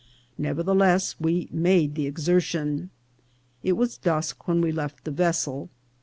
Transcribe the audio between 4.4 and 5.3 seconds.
when we left the